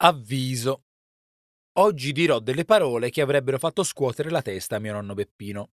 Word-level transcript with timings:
Avviso. 0.00 0.84
Oggi 1.78 2.12
dirò 2.12 2.38
delle 2.38 2.64
parole 2.64 3.10
che 3.10 3.20
avrebbero 3.20 3.58
fatto 3.58 3.82
scuotere 3.82 4.30
la 4.30 4.42
testa 4.42 4.76
a 4.76 4.78
mio 4.78 4.92
nonno 4.92 5.14
Beppino. 5.14 5.70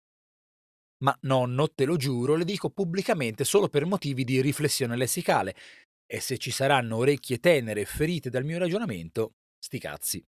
Ma 1.04 1.14
nonno, 1.22 1.68
te 1.68 1.84
lo 1.84 1.96
giuro, 1.96 2.34
le 2.34 2.46
dico 2.46 2.70
pubblicamente 2.70 3.44
solo 3.44 3.68
per 3.68 3.84
motivi 3.84 4.24
di 4.24 4.40
riflessione 4.40 4.96
lessicale, 4.96 5.54
e 6.06 6.20
se 6.20 6.38
ci 6.38 6.50
saranno 6.50 6.96
orecchie 6.96 7.38
tenere 7.38 7.82
e 7.82 7.84
ferite 7.84 8.30
dal 8.30 8.44
mio 8.44 8.58
ragionamento, 8.58 9.34
sti 9.58 9.78
cazzi. 9.78 10.26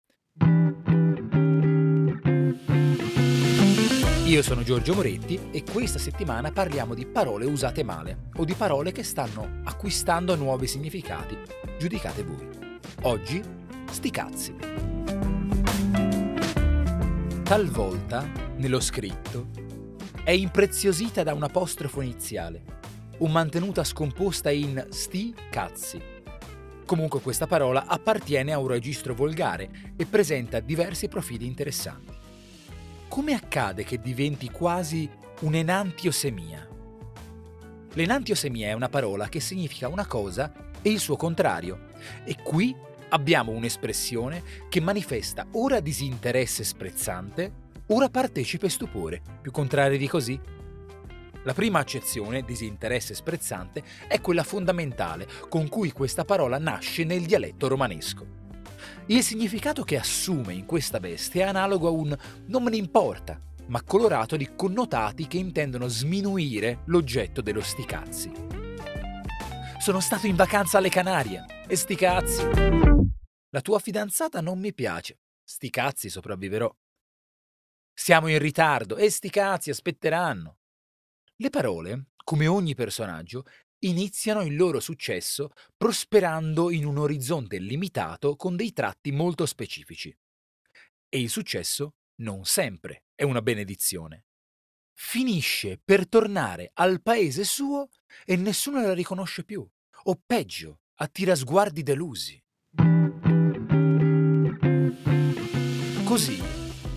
Io 4.25 4.43
sono 4.43 4.61
Giorgio 4.61 4.93
Moretti 4.93 5.49
e 5.51 5.63
questa 5.63 5.97
settimana 5.97 6.51
parliamo 6.51 6.93
di 6.93 7.07
parole 7.07 7.45
usate 7.45 7.83
male 7.83 8.29
o 8.35 8.45
di 8.45 8.53
parole 8.53 8.91
che 8.91 9.01
stanno 9.01 9.61
acquistando 9.63 10.35
nuovi 10.35 10.67
significati. 10.67 11.35
Giudicate 11.79 12.23
voi. 12.23 12.47
Oggi, 13.03 13.58
sti 13.91 14.09
cazzi. 14.11 14.55
Talvolta, 17.43 18.29
nello 18.57 18.79
scritto, 18.79 19.47
è 20.23 20.31
impreziosita 20.31 21.23
da 21.23 21.33
un 21.33 21.43
apostrofo 21.43 22.01
iniziale, 22.01 22.64
o 23.17 23.28
mantenuta 23.28 23.83
scomposta 23.83 24.51
in 24.51 24.87
sti 24.89 25.36
cazzi. 25.50 26.01
Comunque 26.86 27.19
questa 27.19 27.47
parola 27.47 27.86
appartiene 27.86 28.54
a 28.54 28.59
un 28.59 28.67
registro 28.67 29.14
volgare 29.14 29.69
e 29.95 30.06
presenta 30.06 30.59
diversi 30.59 31.07
profili 31.07 31.45
interessanti 31.45 32.19
come 33.09 33.33
accade 33.33 33.83
che 33.83 34.00
diventi 34.00 34.50
quasi 34.50 35.09
un'enantiosemia? 35.42 36.67
L'enantiosemia 37.94 38.69
è 38.69 38.73
una 38.73 38.88
parola 38.88 39.28
che 39.28 39.39
significa 39.39 39.89
una 39.89 40.06
cosa 40.06 40.53
e 40.81 40.92
il 40.92 41.00
suo 41.00 41.17
contrario, 41.17 41.88
e 42.23 42.38
qui 42.42 42.73
abbiamo 43.09 43.52
un'espressione 43.52 44.44
che 44.69 44.81
manifesta 44.81 45.45
ora 45.52 45.80
disinteresse 45.80 46.63
sprezzante, 46.63 47.52
ora 47.88 48.09
partecipe 48.09 48.70
stupore, 48.70 49.22
più 49.42 49.52
contrari 49.52 49.97
di 49.97 50.08
così. 50.08 50.39
La 51.44 51.53
prima 51.53 51.80
accezione, 51.80 52.44
disinteresse 52.44 53.14
sprezzante, 53.14 53.84
è 54.08 54.19
quella 54.22 54.44
fondamentale 54.44 55.28
con 55.47 55.67
cui 55.69 55.92
questa 55.92 56.25
parola 56.25 56.58
nasce 56.58 57.03
nel 57.03 57.25
dialetto 57.25 57.67
romanesco. 57.67 58.38
Il 59.08 59.23
significato 59.23 59.84
che 59.84 59.97
assume 59.97 60.53
in 60.53 60.66
questa 60.66 61.00
bestia 61.00 61.45
è 61.45 61.47
analogo 61.50 61.88
a 61.88 61.91
un 61.91 62.16
non 62.47 62.64
me 62.64 62.69
ne 62.69 62.78
importa, 62.78 63.39
ma 63.67 63.81
colorato 63.81 64.36
di 64.36 64.50
connotati 64.56 65.28
che 65.28 65.38
intendono 65.38 65.88
sminuire 65.88 66.80
l'oggetto 66.86 67.41
dello 67.41 67.62
sticazzi. 67.62 68.31
Sono 69.80 70.02
stato 70.02 70.28
in 70.28 70.36
vacanza 70.36 70.78
alle 70.78 70.89
Canarie 70.89 71.45
e 71.67 71.75
sticazzi. 71.75 72.98
La 73.52 73.61
tua 73.61 73.80
fidanzata 73.80 74.42
non 74.42 74.59
mi 74.59 74.73
piace. 74.73 75.22
Sticazzi 75.44 76.09
sopravviverò. 76.09 76.73
Siamo 77.91 78.28
in 78.28 78.38
ritardo 78.38 78.95
e 78.95 79.09
sticazzi 79.09 79.72
aspetteranno. 79.72 80.59
Le 81.36 81.50
parole, 81.50 82.11
come 82.23 82.45
ogni 82.45 82.75
personaggio, 82.75 83.45
iniziano 83.80 84.41
il 84.44 84.56
loro 84.56 84.80
successo 84.80 85.52
prosperando 85.75 86.69
in 86.69 86.86
un 86.86 86.97
orizzonte 86.97 87.58
limitato 87.58 88.36
con 88.36 88.56
dei 88.56 88.72
tratti 88.72 89.11
molto 89.11 89.45
specifici. 89.45 90.16
E 91.09 91.19
il 91.19 91.30
successo 91.30 91.95
non 92.17 92.45
sempre 92.45 93.06
è 93.16 93.23
una 93.23 93.41
benedizione. 93.41 94.25
Finisce 94.94 95.80
per 95.84 96.08
tornare 96.08 96.69
al 96.73 97.02
paese 97.02 97.44
suo 97.44 97.89
e 98.25 98.36
nessuno 98.36 98.81
la 98.81 98.94
riconosce 98.94 99.44
più, 99.44 99.67
o 100.03 100.22
peggio, 100.25 100.81
attira 100.95 101.36
sguardi 101.36 101.81
delusi. 101.81 102.41
Così 106.10 106.42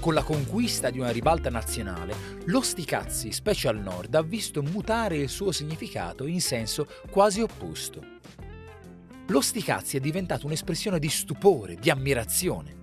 con 0.00 0.14
la 0.14 0.22
conquista 0.22 0.88
di 0.88 0.98
una 0.98 1.10
ribalta 1.10 1.50
nazionale, 1.50 2.14
lo 2.46 2.62
sticazzi, 2.62 3.30
specie 3.30 3.68
al 3.68 3.76
nord, 3.76 4.14
ha 4.14 4.22
visto 4.22 4.62
mutare 4.62 5.18
il 5.18 5.28
suo 5.28 5.52
significato 5.52 6.24
in 6.24 6.40
senso 6.40 6.86
quasi 7.10 7.42
opposto. 7.42 8.02
Lo 9.26 9.40
sticazzi 9.42 9.98
è 9.98 10.00
diventato 10.00 10.46
un'espressione 10.46 10.98
di 10.98 11.10
stupore, 11.10 11.74
di 11.74 11.90
ammirazione. 11.90 12.76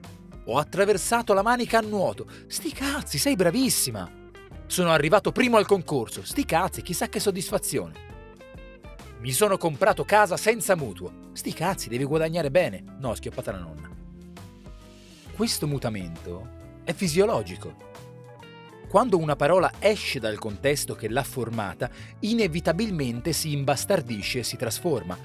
Ho 0.46 0.60
attraversato 0.60 1.34
la 1.34 1.42
manica 1.42 1.80
a 1.80 1.82
nuoto. 1.82 2.28
Sti 2.46 2.74
cazzi, 2.74 3.18
sei 3.18 3.36
bravissima! 3.36 4.08
Sono 4.68 4.92
arrivato 4.92 5.32
primo 5.32 5.58
al 5.58 5.66
concorso. 5.66 6.24
Sti 6.24 6.46
cazzi, 6.46 6.84
chissà 6.84 7.10
che 7.10 7.20
soddisfazione. 7.20 7.94
Mi 9.22 9.32
sono 9.32 9.58
comprato 9.58 10.06
casa 10.06 10.38
senza 10.38 10.76
mutuo. 10.76 11.32
Sti 11.34 11.54
cazzi, 11.54 11.90
devi 11.90 12.04
guadagnare 12.04 12.52
bene. 12.52 12.84
No, 13.00 13.16
schioppata 13.16 13.52
la 13.52 13.58
nonna. 13.58 13.89
Questo 15.40 15.68
mutamento 15.68 16.82
è 16.84 16.92
fisiologico. 16.92 17.74
Quando 18.90 19.18
una 19.18 19.38
parola 19.38 19.72
esce 19.80 20.20
dal 20.20 20.38
contesto 20.38 20.96
che 20.96 21.08
l'ha 21.08 21.24
formata, 21.24 21.90
inevitabilmente 22.20 23.32
si 23.32 23.54
imbastardisce 23.54 24.40
e 24.40 24.44
si 24.44 24.58
trasforma. 24.58 25.18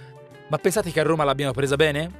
Ma 0.46 0.58
pensate 0.58 0.92
che 0.92 1.00
a 1.00 1.02
Roma 1.02 1.24
l'abbiano 1.24 1.50
presa 1.50 1.74
bene? 1.74 2.12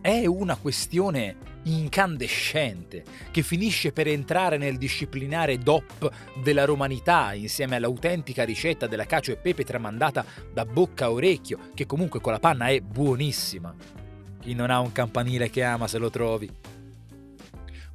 È 0.00 0.26
una 0.26 0.56
questione 0.56 1.36
incandescente 1.62 3.04
che 3.30 3.42
finisce 3.42 3.92
per 3.92 4.08
entrare 4.08 4.58
nel 4.58 4.76
disciplinare 4.76 5.58
DOP 5.58 6.10
della 6.42 6.64
romanità 6.64 7.34
insieme 7.34 7.76
all'autentica 7.76 8.42
ricetta 8.42 8.88
della 8.88 9.06
cacio 9.06 9.30
e 9.30 9.36
pepe 9.36 9.62
tramandata 9.62 10.24
da 10.52 10.64
bocca 10.64 11.04
a 11.04 11.12
orecchio, 11.12 11.70
che 11.72 11.86
comunque 11.86 12.20
con 12.20 12.32
la 12.32 12.40
panna 12.40 12.66
è 12.66 12.80
buonissima. 12.80 13.72
Chi 14.40 14.54
non 14.54 14.70
ha 14.70 14.80
un 14.80 14.90
campanile 14.90 15.50
che 15.50 15.62
ama 15.62 15.86
se 15.86 15.98
lo 15.98 16.10
trovi. 16.10 16.71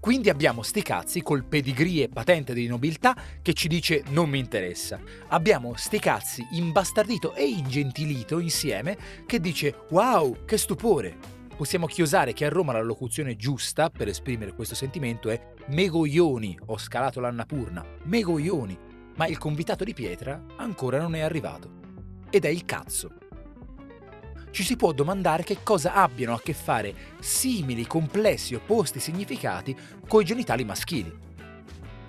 Quindi 0.07 0.29
abbiamo 0.29 0.61
sti 0.61 0.83
cazzi 0.83 1.21
col 1.21 1.43
pedigree 1.43 2.03
e 2.03 2.07
patente 2.07 2.53
di 2.53 2.65
nobiltà 2.67 3.13
che 3.41 3.51
ci 3.51 3.67
dice 3.67 4.05
non 4.11 4.29
mi 4.29 4.39
interessa. 4.39 5.01
Abbiamo 5.27 5.73
sti 5.75 5.99
cazzi 5.99 6.47
imbastardito 6.51 7.33
e 7.33 7.45
ingentilito 7.45 8.39
insieme 8.39 8.97
che 9.25 9.41
dice 9.41 9.83
wow, 9.89 10.45
che 10.45 10.57
stupore. 10.57 11.17
Possiamo 11.57 11.87
chiosare 11.87 12.31
che 12.31 12.45
a 12.45 12.49
Roma 12.49 12.71
la 12.71 12.81
locuzione 12.83 13.35
giusta 13.35 13.89
per 13.89 14.07
esprimere 14.07 14.53
questo 14.53 14.75
sentimento 14.75 15.29
è 15.29 15.37
megoglioni, 15.67 16.57
ho 16.67 16.77
scalato 16.77 17.19
l'Annapurna, 17.19 17.83
megoglioni, 18.03 18.79
ma 19.17 19.27
il 19.27 19.37
convitato 19.37 19.83
di 19.83 19.93
pietra 19.93 20.41
ancora 20.55 21.01
non 21.01 21.15
è 21.15 21.19
arrivato. 21.19 21.69
Ed 22.29 22.45
è 22.45 22.49
il 22.49 22.63
cazzo 22.63 23.26
ci 24.57 24.63
si 24.63 24.75
può 24.75 24.91
domandare 24.91 25.43
che 25.43 25.59
cosa 25.61 25.93
abbiano 25.93 26.33
a 26.33 26.41
che 26.41 26.53
fare 26.53 26.91
simili, 27.19 27.85
complessi, 27.85 28.55
opposti 28.55 28.99
significati 28.99 29.77
coi 30.07 30.25
genitali 30.25 30.65
maschili. 30.65 31.15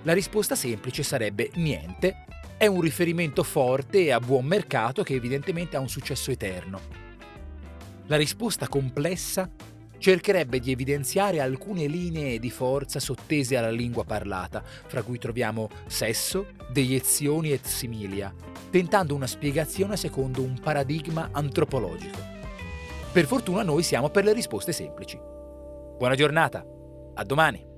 La 0.01 0.13
risposta 0.13 0.55
semplice 0.55 1.03
sarebbe 1.03 1.51
niente, 1.57 2.25
è 2.57 2.65
un 2.65 2.81
riferimento 2.81 3.43
forte 3.43 4.05
e 4.05 4.11
a 4.11 4.19
buon 4.19 4.45
mercato 4.45 5.03
che 5.03 5.13
evidentemente 5.13 5.77
ha 5.77 5.79
un 5.79 5.89
successo 5.89 6.31
eterno. 6.31 6.79
La 8.07 8.17
risposta 8.17 8.67
complessa 8.67 9.47
cercherebbe 9.99 10.59
di 10.59 10.71
evidenziare 10.71 11.41
alcune 11.41 11.85
linee 11.85 12.39
di 12.39 12.49
forza 12.49 12.99
sottese 12.99 13.57
alla 13.57 13.69
lingua 13.69 14.05
parlata, 14.05 14.63
fra 14.63 15.03
cui 15.03 15.19
troviamo 15.19 15.69
sesso, 15.85 16.47
deiezioni 16.71 17.51
et 17.51 17.67
similia, 17.67 18.33
tentando 18.71 19.13
una 19.13 19.27
spiegazione 19.27 19.95
secondo 19.97 20.41
un 20.41 20.59
paradigma 20.59 21.29
antropologico. 21.31 22.38
Per 23.11 23.25
fortuna 23.25 23.63
noi 23.63 23.81
siamo 23.81 24.09
per 24.09 24.23
le 24.23 24.33
risposte 24.33 24.71
semplici. 24.71 25.19
Buona 25.97 26.13
giornata, 26.15 26.63
a 27.15 27.23
domani! 27.23 27.68